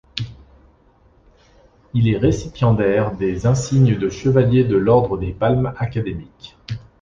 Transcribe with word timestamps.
Il 1.93 2.09
est 2.09 2.17
récipiendaire 2.17 3.15
des 3.15 3.45
insignes 3.45 3.99
de 3.99 4.09
chevalier 4.09 4.63
de 4.63 4.75
l'ordre 4.75 5.15
des 5.15 5.31
Palmes 5.31 5.75
Académiques. 5.77 6.57